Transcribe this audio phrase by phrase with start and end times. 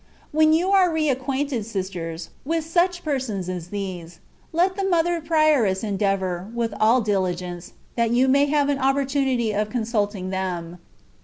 [0.31, 4.17] When you are ac quainted, sisters, with such persons as these,
[4.51, 9.69] let the mother prioress endeavour, with all diligence, that you may have an opportunity of
[9.69, 10.79] consulting them.